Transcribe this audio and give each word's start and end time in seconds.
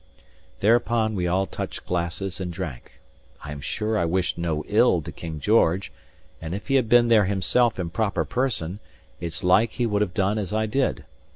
Thereupon 0.61 1.13
we 1.13 1.27
all 1.27 1.45
touched 1.45 1.85
glasses 1.85 2.41
and 2.41 2.51
drank. 2.51 2.99
I 3.43 3.51
am 3.51 3.61
sure 3.61 3.99
I 3.99 4.05
wished 4.05 4.35
no 4.35 4.63
ill 4.67 4.99
to 5.03 5.11
King 5.11 5.39
George; 5.39 5.91
and 6.41 6.55
if 6.55 6.69
he 6.69 6.73
had 6.73 6.89
been 6.89 7.07
there 7.07 7.25
himself 7.25 7.77
in 7.77 7.91
proper 7.91 8.25
person, 8.25 8.79
it's 9.19 9.43
like 9.43 9.73
he 9.73 9.85
would 9.85 10.01
have 10.01 10.15
done 10.15 10.39
as 10.39 10.53
I 10.53 10.65
did. 10.65 11.05